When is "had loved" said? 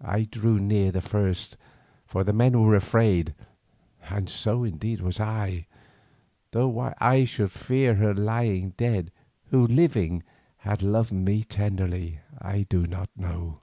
10.58-11.10